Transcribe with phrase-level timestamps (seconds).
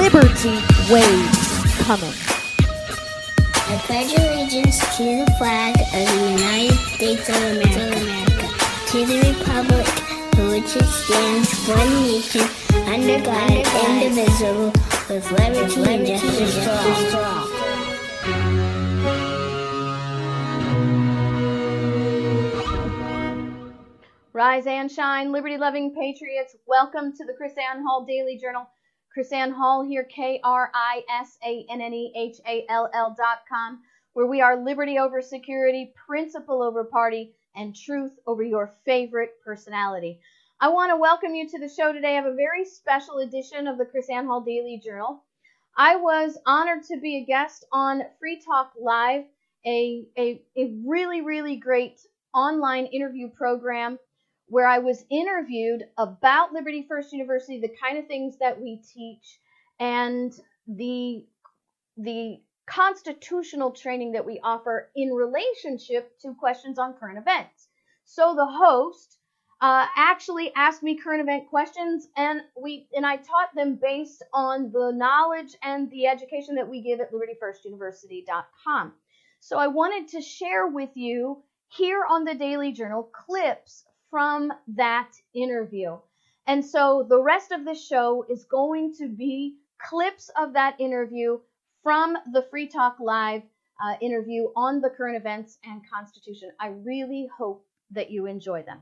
[0.00, 0.56] liberty
[0.88, 2.16] Waves coming.
[3.68, 8.48] I pledge allegiance to the flag of the United States of America,
[8.92, 9.86] to the republic
[10.34, 12.48] for which it stands, one nation,
[12.88, 13.50] under God,
[14.00, 14.72] indivisible,
[15.10, 16.54] with liberty and justice
[17.12, 17.46] for all.
[24.32, 26.56] Rise and shine, liberty loving patriots.
[26.66, 28.66] Welcome to the KrisAnne Hall Daily Journal.
[29.16, 33.14] KrisAnne Hall here, K R I S A N N E H A L L
[33.18, 33.80] dot com,
[34.12, 40.20] where we are liberty over security, principle over party, and truth over your favorite personality.
[40.60, 42.12] I want to welcome you to the show today.
[42.12, 45.24] I have a very special edition of the KrisAnne Hall Daily Journal.
[45.76, 49.24] I was honored to be a guest on Free Talk Live,
[49.66, 52.00] a, a, a really, really great
[52.34, 53.98] online interview program
[54.50, 59.38] where I was interviewed about Liberty First University, the kind of things that we teach,
[59.78, 60.32] and
[60.66, 61.24] the
[61.96, 67.68] the constitutional training that we offer in relationship to questions on current events.
[68.04, 69.18] So the host
[69.60, 74.72] uh, actually asked me current event questions, and we and I taught them based on
[74.72, 78.94] the knowledge and the education that we give at LibertyFirstUniversity.com.
[79.38, 85.12] So I wanted to share with you here on the Daily Journal clips from that
[85.34, 85.96] interview.
[86.46, 91.38] And so the rest of the show is going to be clips of that interview
[91.82, 93.42] from the Free Talk Live
[93.82, 96.50] uh, interview on the current events and Constitution.
[96.60, 98.80] I really hope that you enjoy them.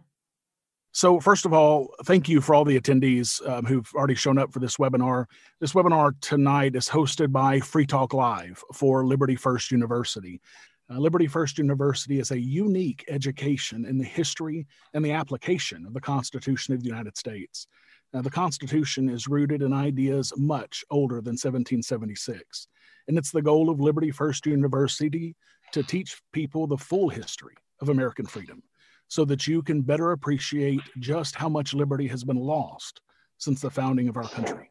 [0.93, 4.53] So, first of all, thank you for all the attendees um, who've already shown up
[4.53, 5.27] for this webinar.
[5.61, 10.41] This webinar tonight is hosted by Free Talk Live for Liberty First University.
[10.91, 15.93] Uh, Liberty First University is a unique education in the history and the application of
[15.93, 17.66] the Constitution of the United States.
[18.12, 22.69] The Constitution is rooted in ideas much older than 1776,
[23.06, 25.37] and it's the goal of Liberty First University
[25.72, 28.62] to teach people the full history of American freedom
[29.09, 33.03] so that you can better appreciate just how much liberty has been lost
[33.37, 34.70] since the founding of our country.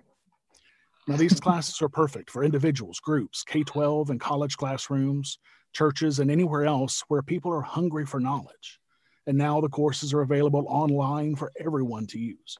[1.07, 5.37] Now, these classes are perfect for individuals, groups, K 12 and college classrooms,
[5.73, 8.79] churches, and anywhere else where people are hungry for knowledge.
[9.25, 12.57] And now the courses are available online for everyone to use.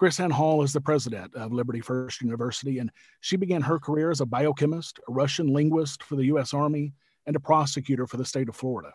[0.00, 2.90] KrisAnne Hall is the president of Liberty First University, and
[3.20, 6.52] she began her career as a biochemist, a Russian linguist for the U.S.
[6.52, 6.94] Army,
[7.26, 8.92] and a prosecutor for the state of Florida.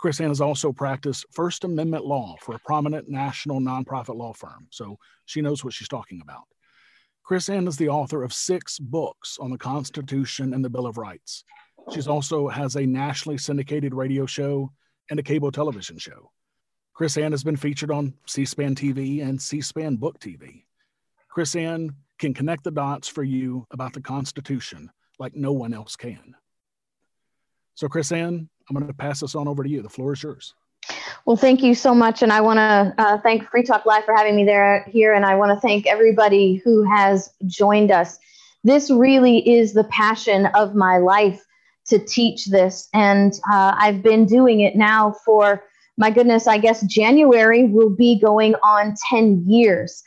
[0.00, 4.98] KrisAnne has also practiced First Amendment law for a prominent national nonprofit law firm, so
[5.26, 6.44] she knows what she's talking about.
[7.28, 11.44] KrisAnne is the author of six books on the Constitution and the Bill of Rights.
[11.92, 14.70] She's also has a nationally syndicated radio show
[15.10, 16.30] and a cable television show.
[16.98, 20.64] KrisAnne has been featured on C-SPAN TV and C-SPAN Book TV.
[21.34, 26.34] KrisAnne can connect the dots for you about the Constitution like no one else can.
[27.74, 29.82] So, KrisAnne, I'm going to pass this on over to you.
[29.82, 30.54] The floor is yours.
[31.24, 34.14] Well, thank you so much, and I want to uh, thank Free Talk Live for
[34.14, 38.18] having me there here, and I want to thank everybody who has joined us.
[38.64, 41.44] This really is the passion of my life
[41.90, 42.88] to teach this.
[42.94, 45.62] And uh, I've been doing it now for,
[45.96, 50.02] my goodness, I guess January will be going on 10 years.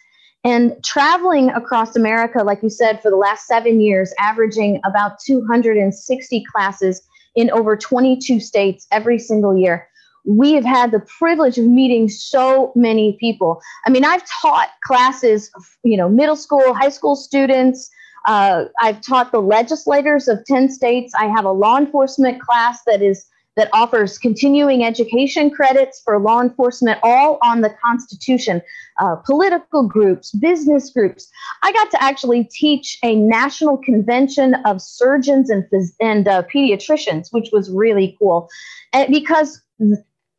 [0.46, 6.44] And traveling across America, like you said, for the last seven years, averaging about 260
[6.52, 7.02] classes
[7.36, 9.88] in over 22 states every single year.
[10.26, 13.62] We have had the privilege of meeting so many people.
[13.86, 15.50] I mean, I've taught classes,
[15.84, 17.90] you know, middle school, high school students,
[18.26, 21.14] uh, I've taught the legislators of 10 states.
[21.16, 23.26] I have a law enforcement class that is
[23.56, 28.62] that offers continuing education credits for law enforcement, all on the Constitution,
[29.00, 31.30] uh, political groups, business groups.
[31.62, 35.66] I got to actually teach a national convention of surgeons and,
[36.02, 38.50] and uh, pediatricians, which was really cool.
[38.92, 39.62] And because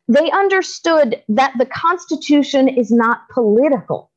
[0.09, 4.11] they understood that the Constitution is not political.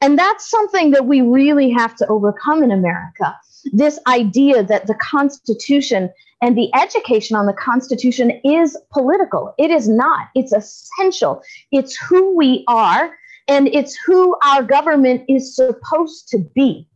[0.00, 3.36] And that's something that we really have to overcome in America.
[3.72, 6.10] This idea that the Constitution
[6.42, 9.54] and the education on the Constitution is political.
[9.58, 10.28] It is not.
[10.34, 11.42] It's essential.
[11.72, 13.16] It's who we are
[13.48, 16.88] and it's who our government is supposed to be.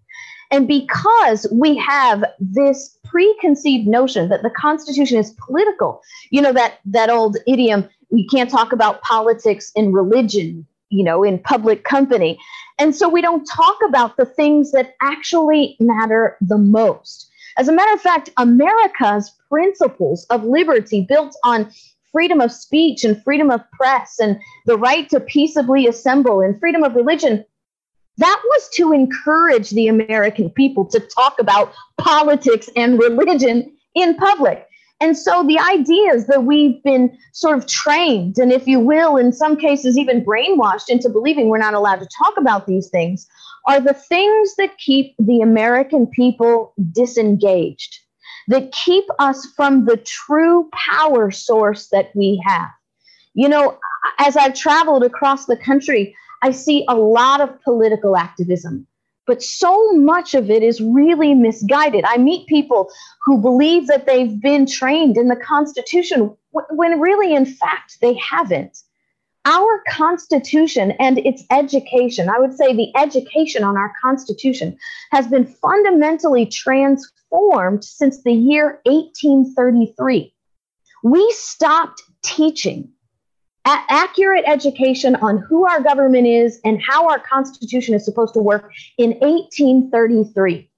[0.50, 6.80] And because we have this preconceived notion that the Constitution is political, you know, that,
[6.86, 12.38] that old idiom, we can't talk about politics and religion, you know, in public company.
[12.78, 17.30] And so we don't talk about the things that actually matter the most.
[17.56, 21.70] As a matter of fact, America's principles of liberty built on
[22.12, 26.82] freedom of speech and freedom of press and the right to peaceably assemble and freedom
[26.82, 27.44] of religion
[28.20, 34.66] that was to encourage the American people to talk about politics and religion in public.
[35.00, 39.32] And so the ideas that we've been sort of trained, and if you will, in
[39.32, 43.26] some cases, even brainwashed into believing we're not allowed to talk about these things,
[43.66, 47.98] are the things that keep the American people disengaged,
[48.48, 52.68] that keep us from the true power source that we have.
[53.32, 53.78] You know,
[54.18, 58.86] as I've traveled across the country, I see a lot of political activism,
[59.30, 62.04] but so much of it is really misguided.
[62.04, 62.90] I meet people
[63.24, 68.76] who believe that they've been trained in the Constitution when really, in fact, they haven't.
[69.44, 74.76] Our Constitution and its education, I would say the education on our Constitution,
[75.12, 80.34] has been fundamentally transformed since the year 1833.
[81.04, 82.88] We stopped teaching
[83.70, 88.40] a- accurate education on who our government is and how our Constitution is supposed to
[88.40, 90.68] work in 1833.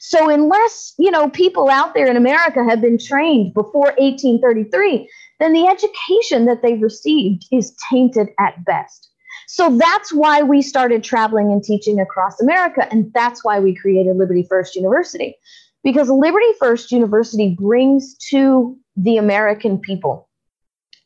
[0.00, 5.08] So unless, you know, people out there in America have been trained before 1833,
[5.38, 9.08] then the education that they've received is tainted at best.
[9.46, 12.86] So that's why we started traveling and teaching across America.
[12.90, 15.36] And that's why we created Liberty First University,
[15.84, 20.29] because Liberty First University brings to the American people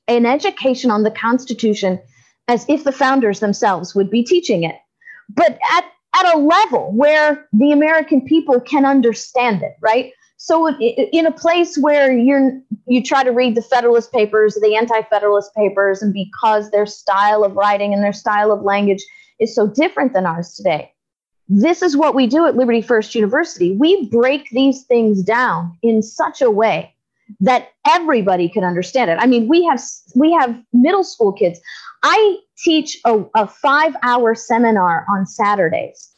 [0.09, 2.01] an education on the Constitution
[2.49, 4.77] as if the founders themselves would be teaching it,
[5.31, 5.85] but at,
[6.15, 10.13] at a level where the American people can understand it, right?
[10.37, 15.55] So in a place where you're you try to read the Federalist Papers, the Anti-Federalist
[15.55, 19.03] Papers, and because their style of writing and their style of language
[19.41, 20.93] is so different than ours today,
[21.49, 23.75] this is what we do at Liberty First University.
[23.75, 26.94] We break these things down in such a way
[27.41, 29.19] that everybody can understand it.
[29.21, 29.81] I mean, we have
[30.15, 31.61] we have middle school kids.
[32.03, 36.11] I teach a, a five hour seminar on Saturdays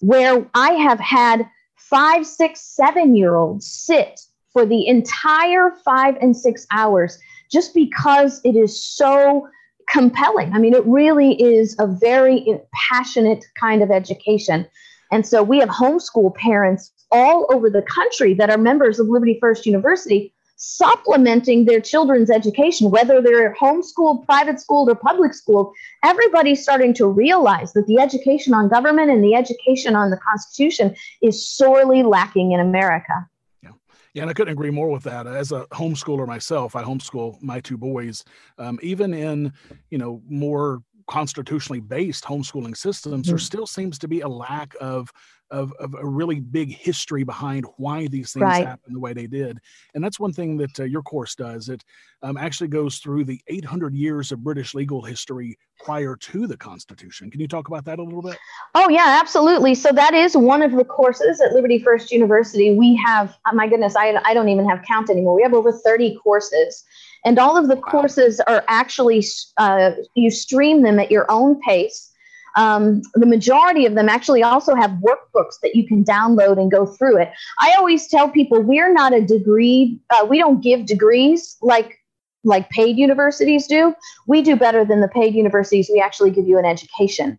[0.00, 4.20] where I have had five, six, seven year olds sit
[4.52, 7.18] for the entire five and six hours
[7.50, 9.48] just because it is so
[9.88, 10.52] compelling.
[10.52, 14.66] I mean, it really is a very passionate kind of education.
[15.10, 19.36] And so we have homeschool parents all over the country that are members of Liberty
[19.40, 20.31] First University
[20.64, 25.74] supplementing their children's education, whether they're homeschooled, private schooled, or public schooled,
[26.04, 30.94] everybody's starting to realize that the education on government and the education on the Constitution
[31.20, 33.26] is sorely lacking in America.
[33.60, 33.70] Yeah,
[34.14, 35.26] yeah, and I couldn't agree more with that.
[35.26, 38.24] As a homeschooler myself, I homeschool my two boys.
[38.56, 39.52] Um, even in
[39.90, 43.32] you know more constitutionally based homeschooling systems, mm-hmm.
[43.32, 45.10] there still seems to be a lack of
[45.52, 48.66] of, of a really big history behind why these things right.
[48.66, 49.58] happen the way they did.
[49.94, 51.68] And that's one thing that uh, your course does.
[51.68, 51.84] It
[52.22, 57.30] um, actually goes through the 800 years of British legal history prior to the Constitution.
[57.30, 58.38] Can you talk about that a little bit?
[58.74, 59.74] Oh, yeah, absolutely.
[59.74, 62.74] So that is one of the courses at Liberty First University.
[62.74, 65.36] We have, oh my goodness, I, I don't even have count anymore.
[65.36, 66.82] We have over 30 courses.
[67.24, 67.82] And all of the wow.
[67.82, 69.22] courses are actually,
[69.58, 72.11] uh, you stream them at your own pace
[72.56, 76.86] um, the majority of them actually also have workbooks that you can download and go
[76.86, 77.30] through it.
[77.60, 81.98] I always tell people we're not a degree, uh, we don't give degrees like
[82.44, 83.94] like paid universities do.
[84.26, 85.88] We do better than the paid universities.
[85.92, 87.38] We actually give you an education.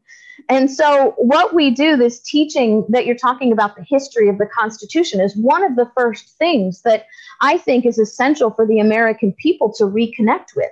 [0.49, 4.47] And so, what we do, this teaching that you're talking about, the history of the
[4.47, 7.05] Constitution, is one of the first things that
[7.41, 10.71] I think is essential for the American people to reconnect with.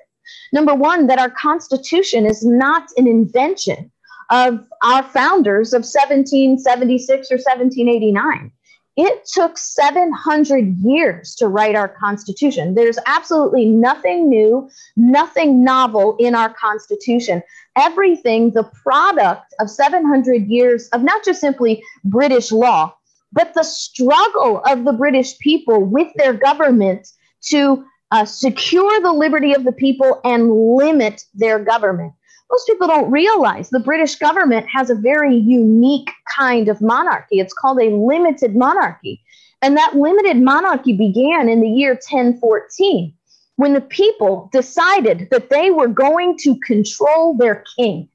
[0.52, 3.92] Number one, that our Constitution is not an invention
[4.32, 8.52] of our founders of 1776 or 1789.
[8.98, 12.74] It took 700 years to write our Constitution.
[12.74, 17.42] There's absolutely nothing new, nothing novel in our Constitution.
[17.78, 22.94] Everything the product of 700 years of not just simply British law,
[23.32, 27.08] but the struggle of the British people with their government
[27.44, 32.14] to uh, secure the liberty of the people and limit their government
[32.52, 37.40] most people don't realize the British government has a very unique kind of monarchy.
[37.40, 39.22] It's called a limited monarchy.
[39.62, 43.14] And that limited monarchy began in the year 1014
[43.56, 48.10] when the people decided that they were going to control their king.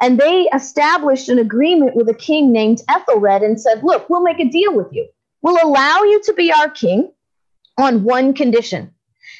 [0.00, 4.40] And they established an agreement with a king named Ethelred and said, Look, we'll make
[4.40, 5.08] a deal with you.
[5.42, 7.10] We'll allow you to be our king
[7.78, 8.92] on one condition.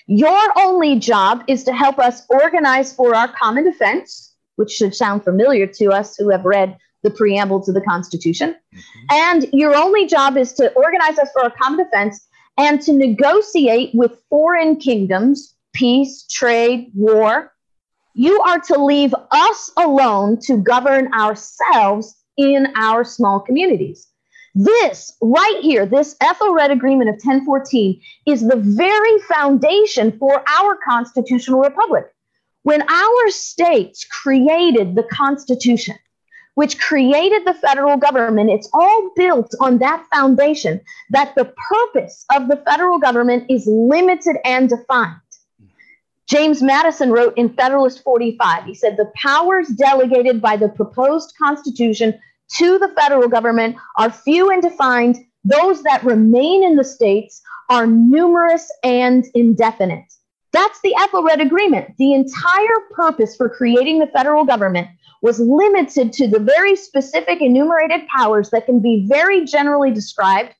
[0.06, 4.25] Your only job is to help us organize for our common defense,
[4.56, 8.50] which should sound familiar to us who have read the preamble to the Constitution.
[8.74, 9.06] Mm-hmm.
[9.10, 12.26] And your only job is to organize us for our common defense
[12.58, 17.52] and to negotiate with foreign kingdoms peace, trade, war.
[18.14, 24.08] You are to leave us alone to govern ourselves in our small communities.
[24.54, 31.60] This right here, this Ethelred Agreement of 1014, is the very foundation for our constitutional
[31.60, 32.06] republic.
[32.66, 35.94] When our states created the Constitution,
[36.56, 40.80] which created the federal government, it's all built on that foundation
[41.10, 45.14] that the purpose of the federal government is limited and defined.
[46.28, 52.18] James Madison wrote in Federalist 45, he said, The powers delegated by the proposed Constitution
[52.56, 55.18] to the federal government are few and defined.
[55.44, 60.15] Those that remain in the states are numerous and indefinite.
[60.56, 61.98] That's the Ethelred Agreement.
[61.98, 64.88] The entire purpose for creating the federal government
[65.20, 70.54] was limited to the very specific enumerated powers that can be very generally described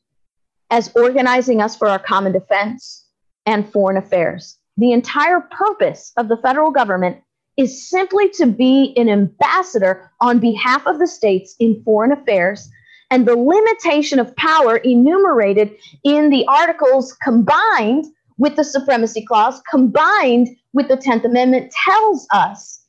[0.71, 3.07] as organizing us for our common defense
[3.47, 4.59] and foreign affairs.
[4.77, 7.23] The entire purpose of the federal government
[7.57, 12.69] is simply to be an ambassador on behalf of the states in foreign affairs.
[13.11, 15.75] And the limitation of power enumerated
[16.05, 18.05] in the articles combined
[18.39, 22.85] with the Supremacy Clause, combined with the 10th Amendment, tells us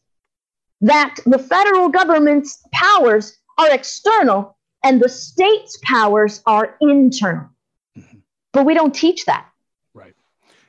[0.81, 7.49] that the federal government's powers are external and the state's powers are internal.
[7.97, 8.17] Mm-hmm.
[8.53, 9.47] But we don't teach that.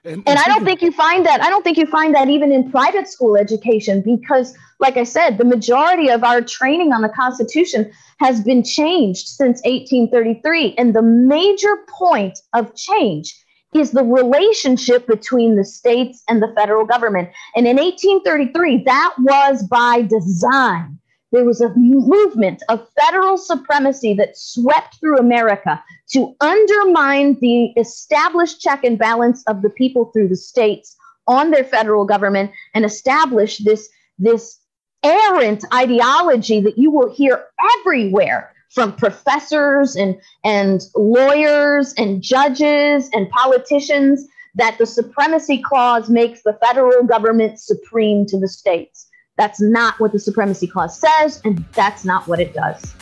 [0.04, 1.42] And, and, and I don't think you find that.
[1.42, 5.38] I don't think you find that even in private school education because, like I said,
[5.38, 10.76] the majority of our training on the Constitution has been changed since 1833.
[10.78, 13.34] And the major point of change
[13.74, 17.28] is the relationship between the states and the federal government.
[17.54, 20.98] And in 1833, that was by design.
[21.30, 25.82] There was a movement of federal supremacy that swept through America
[26.12, 30.96] to undermine the established check and balance of the people through the states
[31.26, 34.58] on their federal government and establish this, this
[35.02, 37.44] errant ideology that you will hear
[37.78, 46.42] everywhere from professors and, and lawyers and judges and politicians that the supremacy clause makes
[46.42, 49.08] the federal government supreme to the states.
[49.36, 52.94] That's not what the supremacy clause says, and that's not what it does.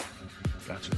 [0.67, 0.96] Gotcha.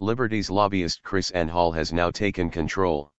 [0.00, 3.10] Liberty's lobbyist KrisAnne Hall has now taken control.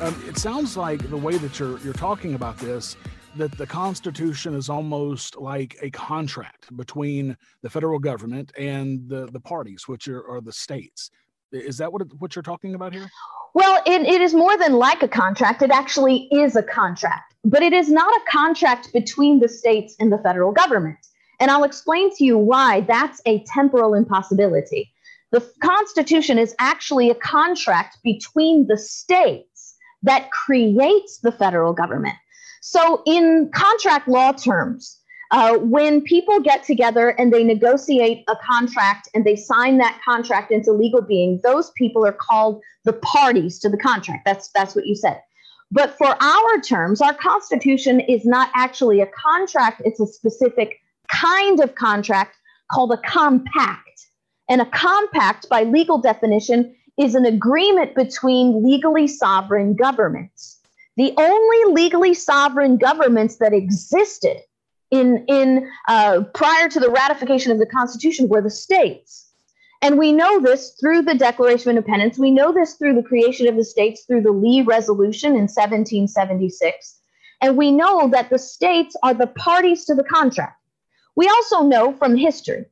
[0.00, 2.96] Um, it sounds like the way that you're you're talking about this
[3.36, 9.40] that the Constitution is almost like a contract between the federal government and the, the
[9.40, 11.10] parties, which are, are the states.
[11.52, 13.08] Is that what, what you're talking about here?
[13.54, 15.62] Well, it, it is more than like a contract.
[15.62, 20.12] It actually is a contract, but it is not a contract between the states and
[20.12, 20.98] the federal government.
[21.40, 24.92] And I'll explain to you why that's a temporal impossibility.
[25.32, 32.16] The Constitution is actually a contract between the states that creates the federal government.
[32.60, 34.98] So, in contract law terms,
[35.30, 40.50] uh, when people get together and they negotiate a contract and they sign that contract
[40.50, 44.24] into legal being, those people are called the parties to the contract.
[44.26, 45.20] That's that's what you said.
[45.70, 51.60] But for our terms, our Constitution is not actually a contract; it's a specific kind
[51.60, 52.36] of contract
[52.70, 53.86] called a compact.
[54.48, 60.59] And a compact, by legal definition, is an agreement between legally sovereign governments.
[60.96, 64.38] The only legally sovereign governments that existed
[64.90, 69.30] in, in uh, prior to the ratification of the Constitution were the states.
[69.82, 72.18] And we know this through the Declaration of Independence.
[72.18, 76.98] We know this through the creation of the states through the Lee Resolution in 1776.
[77.40, 80.58] And we know that the states are the parties to the contract.
[81.16, 82.66] We also know from history,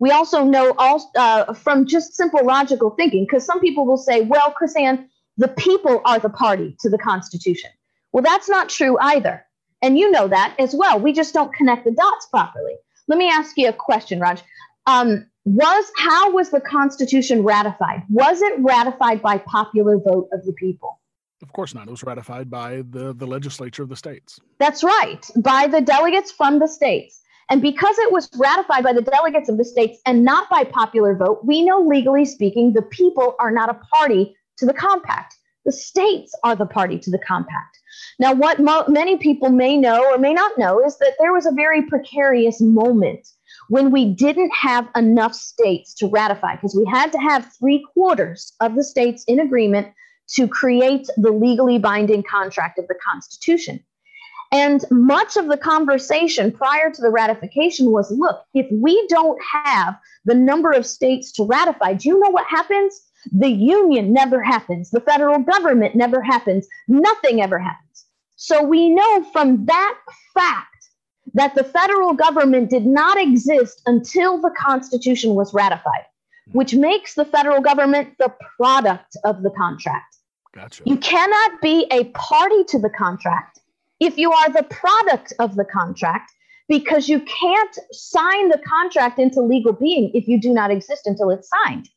[0.00, 4.20] we also know all, uh, from just simple logical thinking, because some people will say,
[4.20, 5.08] well, KrisAnne,
[5.38, 7.70] the people are the party to the Constitution.
[8.12, 9.44] Well, that's not true either.
[9.80, 10.98] And you know that as well.
[10.98, 12.74] We just don't connect the dots properly.
[13.06, 14.42] Let me ask you a question, Raj.
[14.86, 18.02] Um, was how was the Constitution ratified?
[18.10, 21.00] Was it ratified by popular vote of the people?
[21.40, 21.86] Of course not.
[21.86, 24.40] It was ratified by the, the legislature of the states.
[24.58, 27.20] That's right, by the delegates from the states.
[27.48, 31.14] And because it was ratified by the delegates of the states and not by popular
[31.14, 35.36] vote, we know legally speaking, the people are not a party to the compact.
[35.64, 37.78] The states are the party to the compact.
[38.18, 41.46] Now, what mo- many people may know or may not know is that there was
[41.46, 43.28] a very precarious moment
[43.68, 48.54] when we didn't have enough states to ratify, because we had to have three quarters
[48.60, 49.88] of the states in agreement
[50.34, 53.80] to create the legally binding contract of the Constitution.
[54.50, 59.98] And much of the conversation prior to the ratification was look, if we don't have
[60.24, 62.98] the number of states to ratify, do you know what happens?
[63.32, 64.90] The union never happens.
[64.90, 66.66] The federal government never happens.
[66.86, 68.06] Nothing ever happens.
[68.36, 69.98] So we know from that
[70.34, 70.88] fact
[71.34, 76.04] that the federal government did not exist until the Constitution was ratified,
[76.52, 80.16] which makes the federal government the product of the contract.
[80.54, 80.82] Gotcha.
[80.86, 83.60] You cannot be a party to the contract
[84.00, 86.32] if you are the product of the contract
[86.68, 91.30] because you can't sign the contract into legal being if you do not exist until
[91.30, 91.88] it's signed.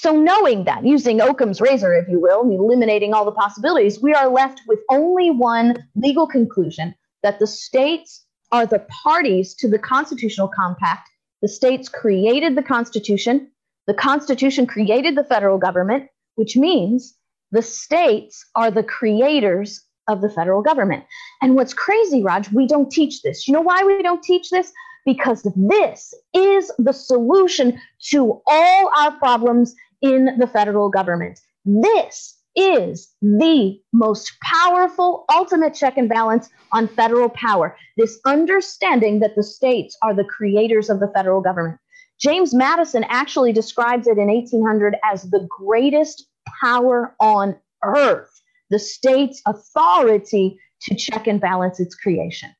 [0.00, 4.28] So, knowing that, using Occam's razor, if you will, eliminating all the possibilities, we are
[4.28, 10.46] left with only one legal conclusion that the states are the parties to the constitutional
[10.46, 11.10] compact.
[11.42, 13.50] The states created the Constitution,
[13.88, 17.16] the Constitution created the federal government, which means
[17.50, 21.02] the states are the creators of the federal government.
[21.42, 23.48] And what's crazy, Raj, we don't teach this.
[23.48, 24.72] You know why we don't teach this?
[25.04, 31.40] Because this is the solution to all our problems in the federal government.
[31.64, 37.76] This is the most powerful ultimate check and balance on federal power.
[37.96, 41.78] This understanding that the states are the creators of the federal government.
[42.20, 46.26] James Madison actually describes it in 1800 as the greatest
[46.60, 52.50] power on earth, the state's authority to check and balance its creation.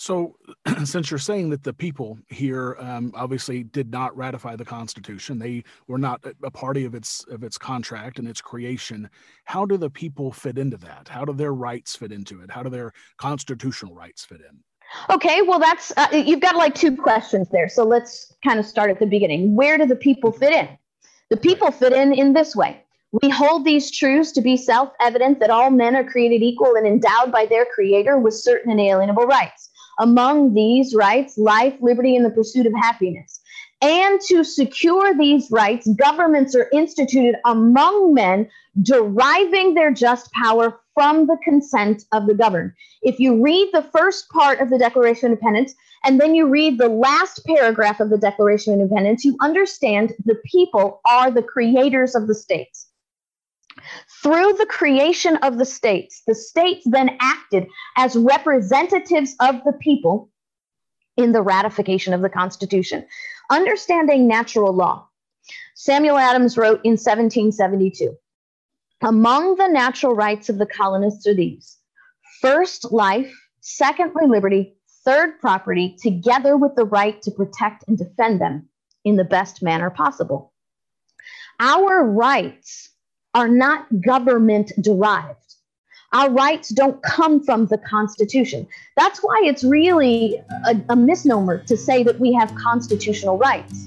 [0.00, 0.36] So,
[0.84, 5.64] since you're saying that the people here um, obviously did not ratify the Constitution, they
[5.88, 9.10] were not a party of its of its contract and its creation.
[9.44, 11.08] How do the people fit into that?
[11.08, 12.50] How do their rights fit into it?
[12.50, 14.60] How do their constitutional rights fit in?
[15.12, 17.68] Okay, well, that's uh, you've got like two questions there.
[17.68, 19.56] So let's kind of start at the beginning.
[19.56, 20.68] Where do the people fit in?
[21.28, 22.84] The people fit in in this way.
[23.20, 26.86] We hold these truths to be self evident that all men are created equal and
[26.86, 29.67] endowed by their Creator with certain inalienable rights
[29.98, 33.40] among these rights, life, liberty, and the pursuit of happiness.
[33.80, 38.48] And to secure these rights, governments are instituted among men,
[38.82, 42.72] deriving their just power from the consent of the governed.
[43.02, 46.78] If you read the first part of the Declaration of Independence, and then you read
[46.78, 52.16] the last paragraph of the Declaration of Independence, you understand the people are the creators
[52.16, 52.87] of the states.
[54.22, 60.30] Through the creation of the states, the states then acted as representatives of the people
[61.16, 63.06] in the ratification of the Constitution.
[63.50, 65.08] Understanding natural law,
[65.74, 68.16] Samuel Adams wrote in 1772
[69.02, 71.78] Among the natural rights of the colonists are these
[72.40, 78.68] first, life, secondly, liberty, third, property, together with the right to protect and defend them
[79.04, 80.52] in the best manner possible.
[81.60, 82.87] Our rights
[83.38, 85.54] are not government derived.
[86.12, 88.66] Our rights don't come from the Constitution.
[88.96, 93.86] That's why it's really a, a misnomer to say that we have constitutional rights.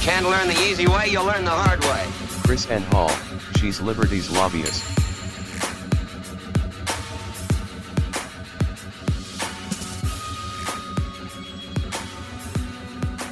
[0.00, 2.04] Can't learn the easy way, you'll learn the hard way.
[2.42, 3.12] KrisAnne Hall,
[3.56, 5.01] she's Liberty's lobbyist.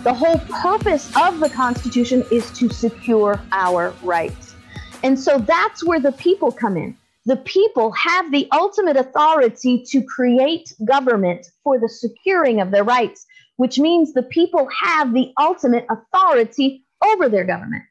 [0.02, 4.54] The whole purpose of the Constitution is to secure our rights.
[5.02, 6.96] And so that's where the people come in.
[7.26, 13.26] The people have the ultimate authority to create government for the securing of their rights,
[13.56, 17.82] which means the people have the ultimate authority over their government.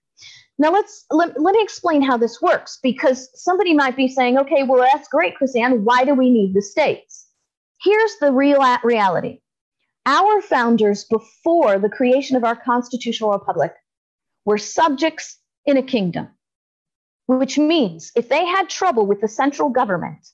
[0.57, 4.63] Now let's let, let me explain how this works because somebody might be saying, okay,
[4.63, 5.81] well that's great, KrisAnne.
[5.81, 7.27] Why do we need the states?
[7.83, 9.41] Here's the real reality.
[10.09, 13.75] Our founders, before the creation of our constitutional republic,
[14.43, 16.29] were subjects in a kingdom,
[17.27, 20.27] which means if they had trouble with the central government,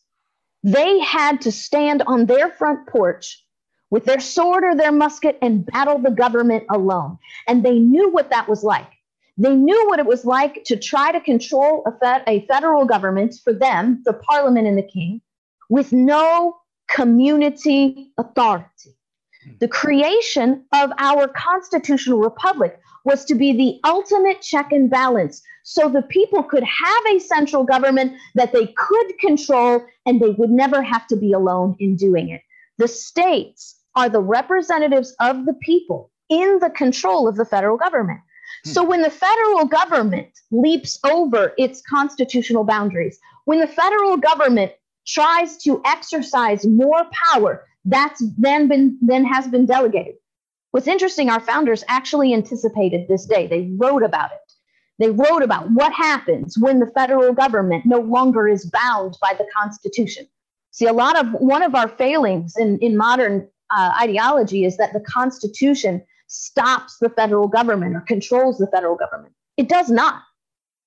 [0.63, 3.45] they had to stand on their front porch
[3.89, 7.17] with their sword or their musket and battle the government alone.
[7.45, 8.93] And they knew what that was like.
[9.37, 13.35] They knew what it was like to try to control a, fed, a federal government
[13.43, 15.19] for them, the parliament and the king,
[15.69, 16.55] with no
[16.87, 18.94] community authority.
[19.59, 25.89] The creation of our constitutional republic was to be the ultimate check and balance so
[25.89, 30.81] the people could have a central government that they could control and they would never
[30.81, 32.41] have to be alone in doing it.
[32.77, 38.19] The states are the representatives of the people in the control of the federal government.
[38.63, 38.69] Hmm.
[38.71, 44.73] So when the federal government leaps over its constitutional boundaries, when the federal government
[45.07, 50.15] tries to exercise more power that's then been then has been delegated.
[50.71, 53.47] What's interesting, our founders actually anticipated this day.
[53.47, 54.53] They wrote about it.
[54.99, 59.45] They wrote about what happens when the federal government no longer is bound by the
[59.55, 60.27] Constitution.
[60.71, 64.93] See, a lot of one of our failings in, in modern uh, ideology is that
[64.93, 69.33] the Constitution stops the federal government or controls the federal government.
[69.57, 70.21] It does not.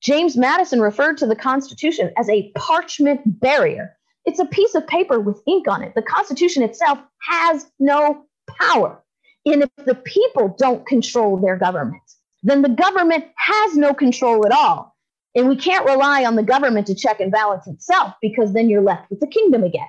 [0.00, 3.96] James Madison referred to the Constitution as a parchment barrier.
[4.28, 5.94] It's a piece of paper with ink on it.
[5.94, 8.26] The Constitution itself has no
[8.60, 9.02] power.
[9.46, 12.02] And if the people don't control their government,
[12.42, 14.94] then the government has no control at all.
[15.34, 18.82] And we can't rely on the government to check and balance itself because then you're
[18.82, 19.88] left with the kingdom again.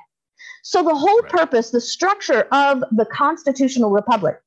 [0.63, 4.39] So, the whole purpose, the structure of the constitutional republic,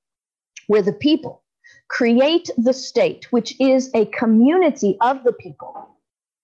[0.69, 1.43] where the people
[1.89, 5.87] create the state, which is a community of the people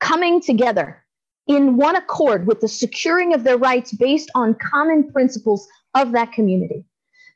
[0.00, 1.02] coming together
[1.48, 6.32] in one accord with the securing of their rights based on common principles of that
[6.32, 6.84] community.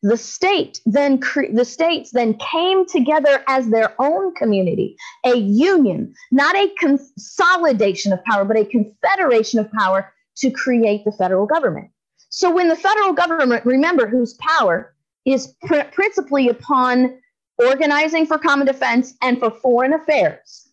[0.03, 6.13] The state then cre- the states then came together as their own community, a union,
[6.33, 11.91] not a consolidation of power, but a confederation of power to create the federal government.
[12.31, 14.95] So when the federal government, remember, whose power
[15.25, 17.19] is pr- principally upon
[17.59, 20.72] organizing for common defense and for foreign affairs,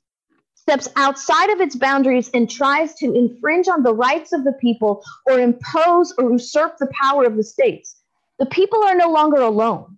[0.70, 5.04] steps outside of its boundaries and tries to infringe on the rights of the people
[5.26, 7.96] or impose or usurp the power of the states,
[8.38, 9.98] the people are no longer alone.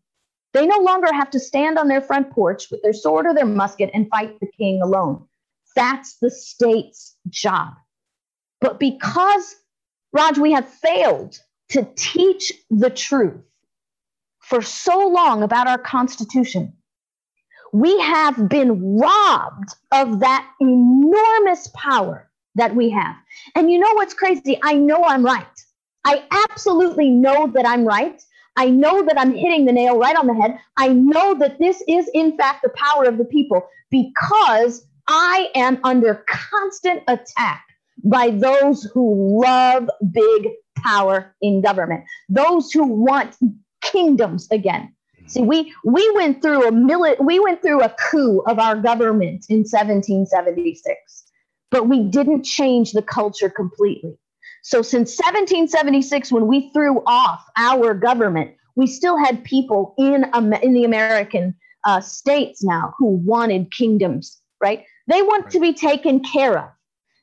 [0.53, 3.45] They no longer have to stand on their front porch with their sword or their
[3.45, 5.27] musket and fight the king alone.
[5.75, 7.73] That's the state's job.
[8.62, 9.57] But because,
[10.13, 11.38] Raj, we have failed
[11.71, 13.43] to teach the truth
[14.39, 16.71] for so long about our Constitution,
[17.73, 23.15] we have been robbed of that enormous power that we have.
[23.55, 24.60] And you know what's crazy?
[24.63, 25.45] I know I'm right.
[26.03, 28.21] I absolutely know that I'm right.
[28.57, 30.60] I know that I'm hitting the nail right on the head.
[30.75, 35.79] I know that this is, in fact, the power of the people because I am
[35.84, 37.65] under constant attack
[38.03, 43.38] by those who love big power in government, those who want
[43.81, 44.93] kingdoms again.
[45.31, 49.45] See, we we went through a mili- we went through a coup of our government
[49.47, 51.23] in 1776,
[51.69, 54.17] but we didn't change the culture completely.
[54.63, 60.51] So since 1776, when we threw off our government, we still had people in um,
[60.51, 64.41] in the American uh, states now who wanted kingdoms.
[64.61, 64.83] Right?
[65.07, 65.53] They want right.
[65.53, 66.69] to be taken care of.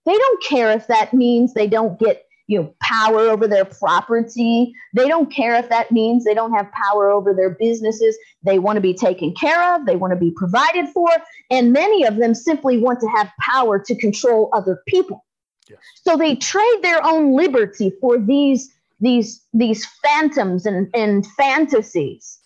[0.06, 4.72] They don't care if that means they don't get you know power over their property.
[4.94, 8.16] They don't care if that means they don't have power over their businesses.
[8.42, 9.86] They want to be taken care of.
[9.86, 11.10] They want to be provided for.
[11.50, 15.24] And many of them simply want to have power to control other people.
[15.68, 15.78] Yes.
[16.02, 22.38] so they trade their own liberty for these these these phantoms and, and fantasies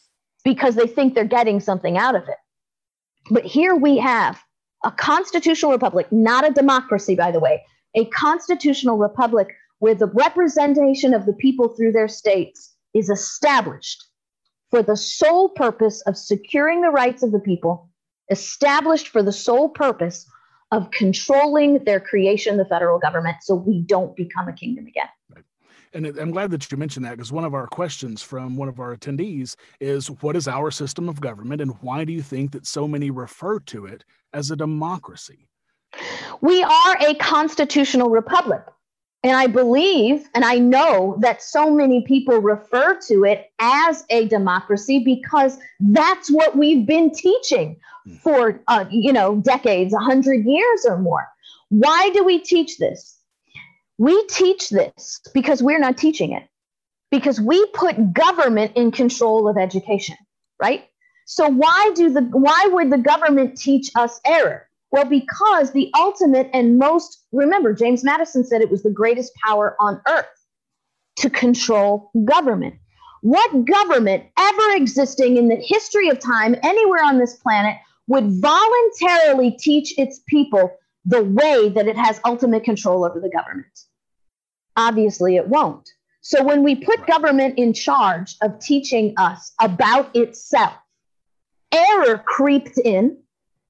[0.45, 2.39] because they think they're getting something out of it.
[3.31, 4.43] But here we have
[4.85, 7.63] a constitutional republic not a democracy by the way
[7.95, 14.07] a constitutional republic where the representation of the people through their states is established
[14.71, 17.91] for the sole purpose of securing the rights of the people,
[18.31, 20.25] established for the sole purpose
[20.71, 25.09] of controlling their creation, the federal government, so we don't become a kingdom again.
[25.35, 25.45] Right.
[25.95, 28.79] And I'm glad that you mentioned that because one of our questions from one of
[28.79, 32.69] our attendees is what is our system of government and why do you think that
[32.69, 35.49] so many refer to it as a democracy?
[36.41, 38.63] We are a constitutional republic.
[39.23, 44.27] And I believe and I know that so many people refer to it as a
[44.27, 48.17] democracy because that's what we've been teaching hmm.
[48.17, 51.29] for, uh, you know, decades, 100 years or more.
[51.69, 53.19] Why do we teach this?
[53.99, 56.43] We teach this because we're not teaching it,
[57.11, 60.17] because we put government in control of education,
[60.61, 60.85] right?
[61.27, 64.69] So why do the why would the government teach us error?
[64.93, 69.75] Well, because the ultimate and most, remember, James Madison said it was the greatest power
[69.81, 70.27] on earth
[71.17, 72.75] to control government.
[73.23, 79.53] What government ever existing in the history of time anywhere on this planet would voluntarily
[79.53, 80.77] teach its people
[81.07, 83.81] the way that it has ultimate control over the government?
[84.77, 85.89] Obviously, it won't.
[86.21, 90.75] So when we put government in charge of teaching us about itself,
[91.73, 93.17] error creeped in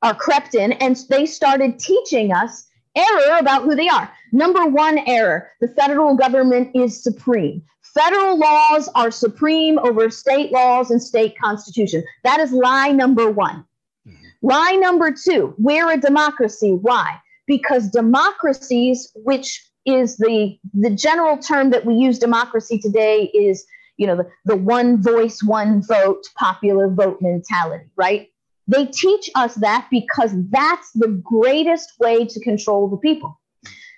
[0.03, 4.11] or crept in and they started teaching us error about who they are.
[4.33, 7.63] Number one error the federal government is supreme.
[7.95, 12.03] Federal laws are supreme over state laws and state constitution.
[12.25, 13.65] That is lie number one.
[14.09, 14.25] Mm-hmm.
[14.43, 16.73] Lie number two, we're a democracy.
[16.73, 17.21] Why?
[17.47, 24.07] Because democracies, which is the the general term that we use democracy today is you
[24.07, 28.29] know the, the one voice one vote popular vote mentality right
[28.69, 33.39] they teach us that because that's the greatest way to control the people.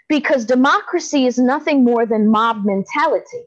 [0.08, 3.44] Because democracy is nothing more than mob mentality.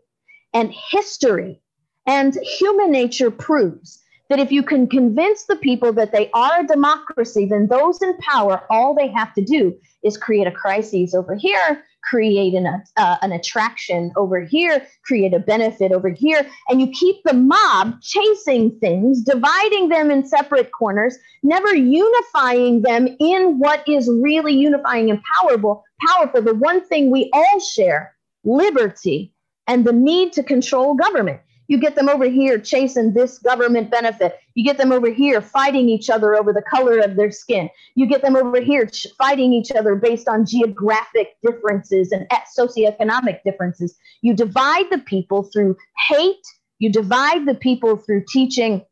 [0.53, 1.62] And history
[2.06, 6.68] and human nature proves that if you can convince the people that they are a
[6.68, 11.36] democracy, then those in power, all they have to do is create a crisis over
[11.36, 16.88] here, create an, uh, an attraction over here, create a benefit over here, and you
[16.92, 23.88] keep the mob chasing things, dividing them in separate corners, never unifying them in what
[23.88, 25.84] is really unifying and powerful.
[26.10, 29.34] Powerful, the one thing we all share: liberty
[29.68, 31.42] and the need to control government.
[31.67, 34.39] You get them over here chasing this government benefit.
[34.56, 37.69] You get them over here fighting each other over the color of their skin.
[37.95, 42.27] You get them over here fighting each other based on geographic differences and
[42.58, 43.95] socioeconomic differences.
[44.21, 45.75] You divide the people through
[46.08, 46.45] hate.
[46.80, 48.86] You divide the people through teaching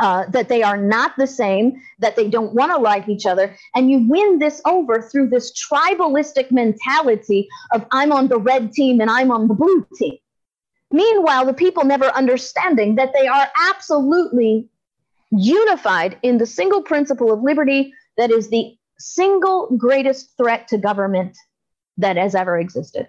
[0.00, 3.54] uh, that they are not the same, that they don't want to like each other.
[3.74, 9.00] And you win this over through this tribalistic mentality of I'm on the red team
[9.00, 10.18] and I'm on the blue team.
[10.90, 14.68] Meanwhile, the people never understanding that they are absolutely
[15.30, 21.36] unified in the single principle of liberty that is the single greatest threat to government
[21.98, 23.08] that has ever existed.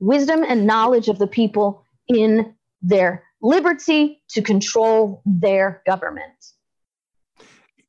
[0.00, 6.52] Wisdom and knowledge of the people in their liberty to control their government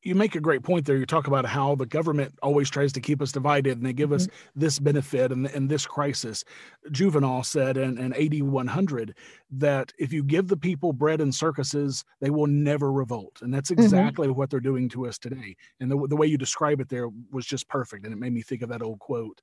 [0.01, 0.95] you make a great point there.
[0.95, 4.09] You talk about how the government always tries to keep us divided and they give
[4.09, 4.15] mm-hmm.
[4.15, 6.43] us this benefit and, and this crisis.
[6.91, 9.15] Juvenal said in, in AD 100
[9.51, 13.39] that if you give the people bread and circuses, they will never revolt.
[13.41, 13.81] And that's mm-hmm.
[13.81, 14.37] exactly mm-hmm.
[14.37, 15.55] what they're doing to us today.
[15.79, 18.05] And the, the way you describe it there was just perfect.
[18.05, 19.41] And it made me think of that old quote.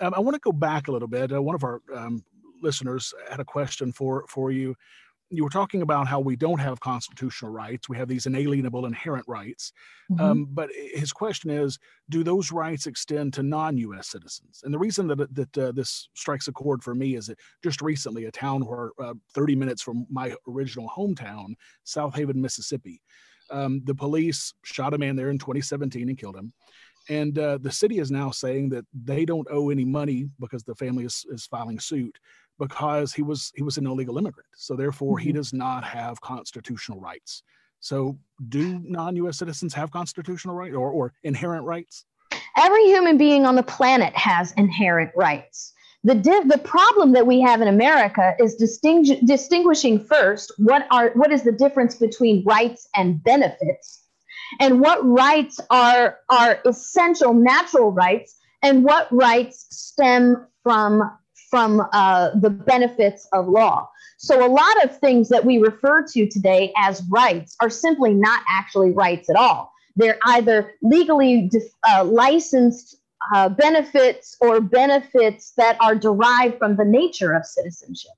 [0.00, 1.32] Um, I want to go back a little bit.
[1.32, 2.24] Uh, one of our um,
[2.62, 4.76] listeners had a question for, for you
[5.30, 7.88] you were talking about how we don't have constitutional rights.
[7.88, 9.72] We have these inalienable inherent rights.
[10.10, 10.24] Mm-hmm.
[10.24, 14.62] Um, but his question is do those rights extend to non US citizens?
[14.64, 17.80] And the reason that, that uh, this strikes a chord for me is that just
[17.80, 21.54] recently, a town where uh, 30 minutes from my original hometown,
[21.86, 23.00] Southaven, Mississippi,
[23.50, 26.52] um, the police shot a man there in 2017 and killed him.
[27.08, 30.74] And uh, the city is now saying that they don't owe any money because the
[30.74, 32.18] family is, is filing suit
[32.60, 34.48] because he was he was an illegal immigrant.
[34.54, 35.26] So therefore, mm-hmm.
[35.26, 37.42] he does not have constitutional rights.
[37.80, 38.18] So,
[38.50, 39.38] do non-U.S.
[39.38, 42.04] citizens have constitutional rights or, or inherent rights?
[42.56, 45.72] Every human being on the planet has inherent rights.
[46.04, 51.10] The, di- the problem that we have in America is distingu- distinguishing first what are
[51.10, 54.04] what is the difference between rights and benefits,
[54.60, 61.02] and what rights are are essential natural rights, and what rights stem from
[61.50, 63.90] from uh, the benefits of law.
[64.18, 68.42] So, a lot of things that we refer to today as rights are simply not
[68.48, 69.72] actually rights at all.
[69.96, 71.50] They're either legally
[71.88, 72.96] uh, licensed
[73.34, 78.12] uh, benefits or benefits that are derived from the nature of citizenship.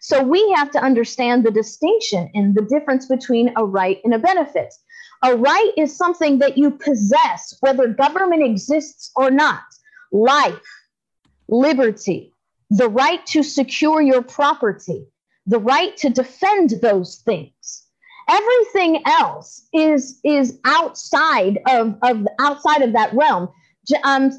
[0.00, 4.18] So, we have to understand the distinction and the difference between a right and a
[4.18, 4.74] benefit.
[5.22, 9.62] A right is something that you possess, whether government exists or not
[10.12, 10.60] life,
[11.48, 12.33] liberty,
[12.76, 15.06] the right to secure your property,
[15.46, 17.84] the right to defend those things.
[18.28, 23.48] Everything else is is outside of, of outside of that realm.
[24.02, 24.32] Um,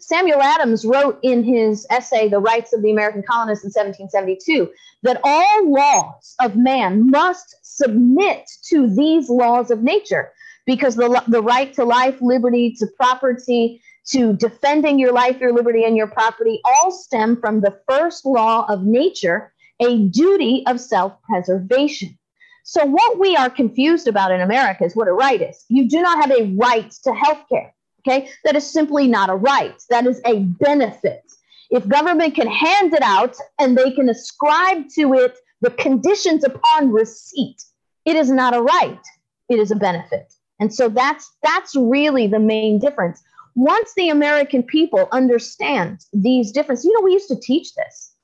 [0.00, 4.70] Samuel Adams wrote in his essay, The Rights of the American Colonists in 1772,
[5.02, 10.32] that all laws of man must submit to these laws of nature
[10.66, 15.84] because the, the right to life, liberty, to property, to defending your life, your liberty,
[15.84, 21.20] and your property all stem from the first law of nature, a duty of self
[21.22, 22.18] preservation.
[22.64, 25.64] So, what we are confused about in America is what a right is.
[25.68, 27.74] You do not have a right to health care.
[28.06, 28.30] Okay.
[28.44, 31.22] That is simply not a right, that is a benefit.
[31.70, 36.92] If government can hand it out and they can ascribe to it the conditions upon
[36.92, 37.62] receipt.
[38.04, 39.00] It is not a right,
[39.48, 40.32] it is a benefit.
[40.60, 43.22] And so that's that's really the main difference.
[43.58, 48.14] Once the American people understand these differences, you know, we used to teach this.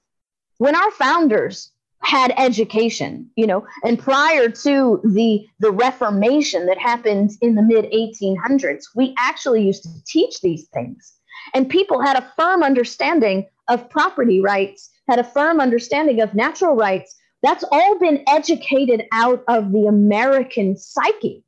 [0.59, 7.33] When our founders had education, you know, and prior to the the Reformation that happened
[7.40, 11.14] in the mid 1800s, we actually used to teach these things.
[11.53, 16.77] And people had a firm understanding of property rights, had a firm understanding of natural
[16.77, 17.12] rights.
[17.42, 21.43] That's all been educated out of the American psyche.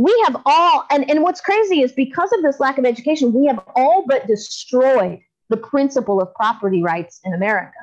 [0.00, 3.44] We have all, and, and what's crazy is because of this lack of education, we
[3.46, 5.18] have all but destroyed
[5.50, 7.76] the principle of property rights in America.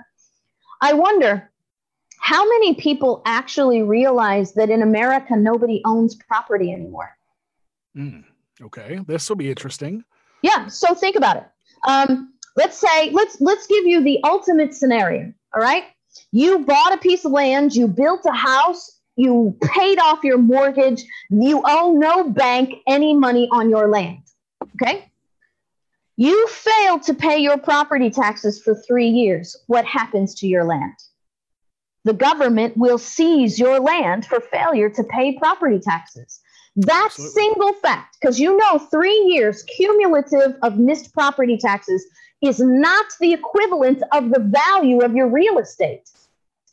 [0.82, 1.52] I wonder
[2.20, 7.16] how many people actually realize that in America nobody owns property anymore?
[7.96, 8.24] Mm,
[8.64, 10.04] okay, this will be interesting.
[10.42, 11.46] Yeah, so think about it.
[11.88, 15.32] Um, let's say let's let's give you the ultimate scenario.
[15.56, 15.84] All right,
[16.32, 21.04] you bought a piece of land, you built a house, you paid off your mortgage,
[21.30, 24.24] you owe no bank any money on your land.
[24.82, 25.12] Okay.
[26.16, 29.56] You fail to pay your property taxes for three years.
[29.68, 30.94] What happens to your land?
[32.08, 36.40] the government will seize your land for failure to pay property taxes.
[36.78, 37.34] That Absolutely.
[37.34, 42.06] single fact, because you know three years cumulative of missed property taxes
[42.42, 46.10] is not the equivalent of the value of your real estate.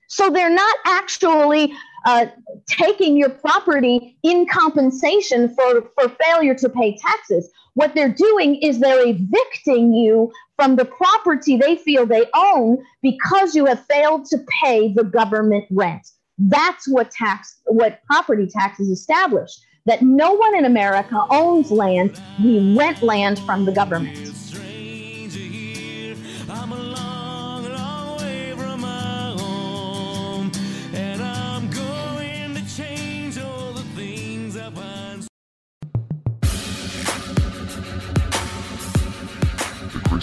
[0.08, 1.72] So they're not actually
[2.04, 2.26] uh,
[2.66, 7.50] taking your property in compensation for, for failure to pay taxes.
[7.74, 13.54] What they're doing is they're evicting you from the property they feel they own because
[13.54, 16.06] you have failed to pay the government rent.
[16.38, 19.50] That's what tax what property taxes establish
[19.86, 22.20] that no one in America owns land.
[22.42, 24.43] We rent land from the government.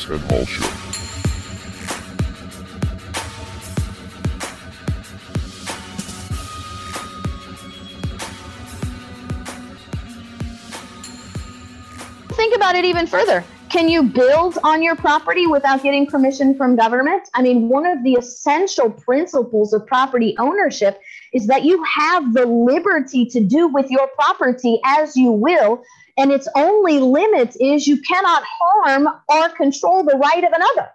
[0.06, 0.66] KrisAnne Hall Show.
[12.36, 13.44] Think about it even further.
[13.70, 17.30] Can you build on your property without getting permission from government?
[17.34, 21.00] I mean, one of the essential principles of property ownership
[21.32, 25.84] is that you have the liberty to do with your property as you will
[26.18, 30.90] and its only limit is you cannot harm or control the right of another.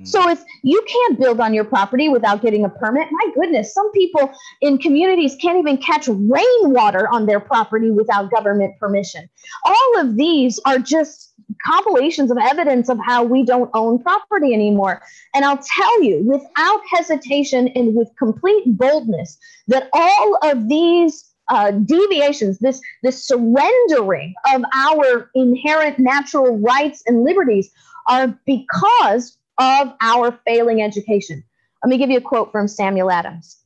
[0.00, 0.06] Mm.
[0.06, 3.90] So if you can't build on your property without getting a permit, my goodness, some
[3.92, 9.28] people in communities can't even catch rainwater on their property without government permission.
[9.64, 15.02] All of these are just compilations of evidence of how we don't own property anymore.
[15.34, 21.70] And I'll tell you without hesitation and with complete boldness that all of these uh,
[21.72, 27.70] deviations, this this surrendering of our inherent natural rights and liberties
[28.08, 31.44] are because of our failing education.
[31.82, 33.58] Let me give you a quote from Samuel Adams.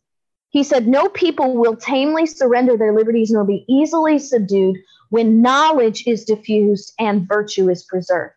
[0.50, 4.76] He said, No people will tamely surrender their liberties nor be easily subdued
[5.10, 8.34] when knowledge is diffused and virtue is preserved.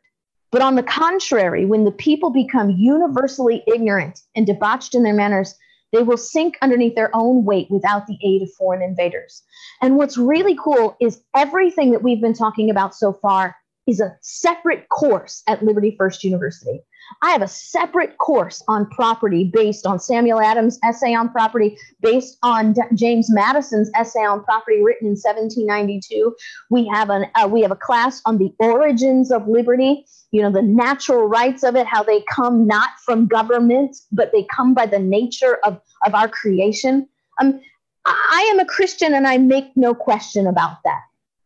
[0.51, 5.55] But on the contrary, when the people become universally ignorant and debauched in their manners,
[5.91, 9.43] they will sink underneath their own weight without the aid of foreign invaders.
[9.81, 13.55] And what's really cool is everything that we've been talking about so far
[13.87, 16.81] is a separate course at Liberty First University.
[17.21, 22.37] I have a separate course on property based on Samuel Adams' essay on property, based
[22.43, 26.35] on D- James Madison's essay on property written in 1792.
[26.69, 30.05] We have an uh, we have a class on the origins of liberty.
[30.31, 34.43] You know the natural rights of it, how they come not from government, but they
[34.43, 37.07] come by the nature of of our creation.
[37.39, 37.59] Um,
[38.05, 41.01] I am a Christian, and I make no question about that.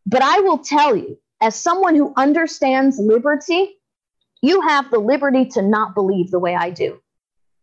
[0.06, 3.76] But I will tell you, as someone who understands liberty
[4.46, 7.00] you have the liberty to not believe the way I do.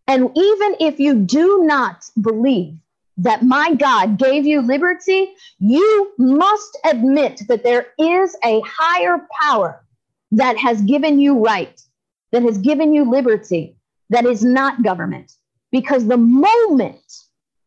[0.07, 2.75] And even if you do not believe
[3.17, 9.83] that my God gave you liberty, you must admit that there is a higher power
[10.31, 11.79] that has given you right,
[12.31, 13.75] that has given you liberty,
[14.09, 15.31] that is not government.
[15.71, 17.01] Because the moment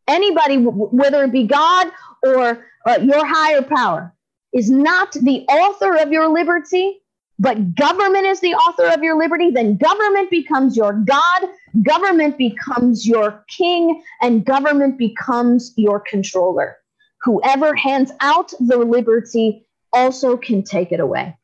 [0.08, 1.90] anybody, whether it be God
[2.22, 4.12] or uh, your higher power,
[4.52, 7.00] is not the author of your liberty,
[7.38, 11.42] but government is the author of your liberty, then government becomes your God,
[11.82, 16.78] government becomes your king, and government becomes your controller.
[17.22, 21.36] Whoever hands out the liberty also can take it away.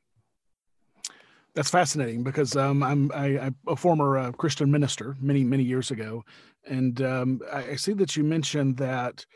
[1.54, 5.90] That's fascinating because um, I'm I, am a former uh, Christian minister many many years
[5.90, 6.24] ago,
[6.66, 9.26] and um, I, I, see that you mentioned that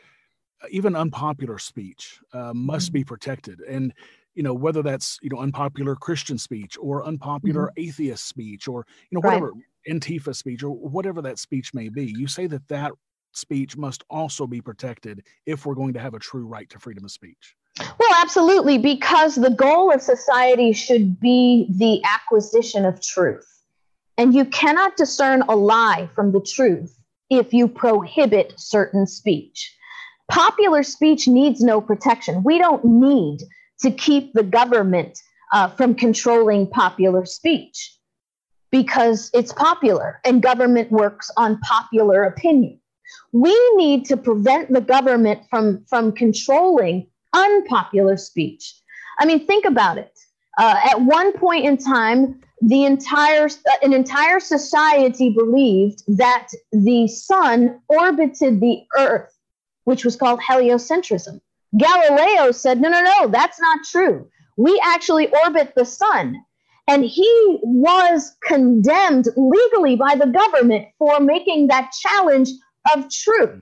[0.71, 3.07] even unpopular speech uh, must be mm-hmm.
[3.07, 3.93] protected, and
[4.37, 7.89] you know whether that's you know unpopular Christian speech or unpopular mm-hmm.
[7.89, 9.63] atheist speech or you know whatever right.
[9.99, 12.13] Antifa speech or whatever that speech may be.
[12.15, 12.91] You say that that
[13.33, 17.03] speech must also be protected if we're going to have a true right to freedom
[17.03, 17.55] of speech.
[17.79, 23.47] Well, absolutely, because the goal of society should be the acquisition of truth.
[24.19, 26.95] And you cannot discern a lie from the truth
[27.29, 29.75] if you prohibit certain speech.
[30.29, 32.43] Popular speech needs no protection.
[32.43, 33.39] We don't need
[33.81, 35.19] to keep the government
[35.53, 37.93] uh, from controlling popular speech
[38.71, 42.79] because it's popular and government works on popular opinion.
[43.31, 48.73] We need to prevent the government from, from controlling unpopular speech.
[49.19, 50.17] I mean, think about it.
[50.57, 53.49] Uh, at one point in time, the entire
[53.83, 59.31] an entire society believed that the sun orbited the earth,
[59.83, 61.39] which was called heliocentrism.
[61.75, 64.29] Galileo said, "No, no, no, that's not true.
[64.55, 66.43] We actually orbit the sun."
[66.87, 72.49] And he was condemned legally by the government for making that challenge
[72.95, 73.61] of truth.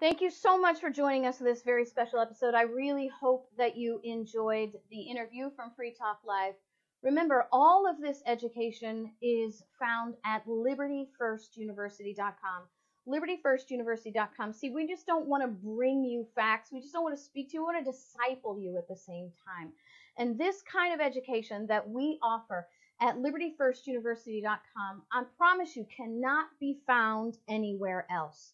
[0.00, 2.54] Thank you so much for joining us for this very special episode.
[2.54, 6.54] I really hope that you enjoyed the interview from Free Talk Live.
[7.02, 12.62] Remember, all of this education is found at libertyfirstuniversity.com.
[13.08, 14.52] Libertyfirstuniversity.com.
[14.52, 16.72] See, we just don't want to bring you facts.
[16.72, 17.60] We just don't want to speak to you.
[17.60, 19.72] We want to disciple you at the same time.
[20.16, 22.66] And this kind of education that we offer
[23.00, 28.52] at libertyfirstuniversity.com, I promise you, cannot be found anywhere else.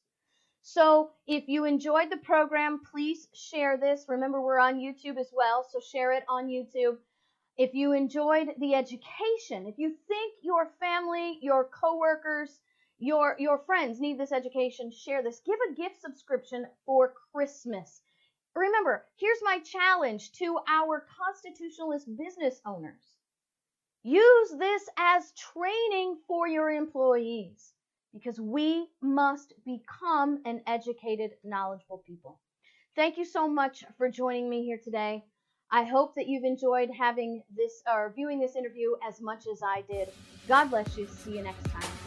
[0.62, 4.06] So if you enjoyed the program, please share this.
[4.08, 6.98] Remember, we're on YouTube as well, so share it on YouTube.
[7.56, 12.60] If you enjoyed the education, if you think your family, your coworkers,
[13.00, 15.40] your your friends need this education, share this.
[15.44, 18.02] Give a gift subscription for Christmas.
[18.54, 23.02] Remember, here's my challenge to our constitutionalist business owners.
[24.02, 27.72] Use this as training for your employees
[28.12, 32.40] because we must become an educated, knowledgeable people.
[32.96, 35.24] Thank you so much for joining me here today.
[35.70, 39.84] I hope that you've enjoyed having this or viewing this interview as much as I
[39.88, 40.08] did.
[40.48, 41.06] God bless you.
[41.06, 41.99] See you next time.